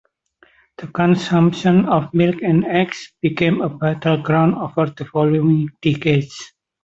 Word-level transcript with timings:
The 0.79 0.87
consumption 0.87 1.85
of 1.85 2.11
milk 2.11 2.41
and 2.41 2.65
eggs 2.65 3.13
became 3.21 3.61
a 3.61 3.69
battleground 3.69 4.55
over 4.55 4.87
the 4.89 5.05
following 5.05 5.69
decades. 5.79 6.53